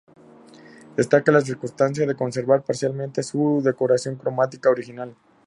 Destaca 0.95 1.31
la 1.31 1.41
circunstancia 1.43 2.07
de 2.07 2.15
conservar 2.15 2.63
parcialmente 2.63 3.21
su 3.21 3.61
decoración 3.63 4.15
cromática 4.15 4.71
original. 4.71 5.15